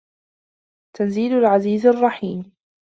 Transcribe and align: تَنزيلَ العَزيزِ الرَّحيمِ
تَنزيلَ 0.95 1.33
العَزيزِ 1.33 1.85
الرَّحيمِ 1.87 2.51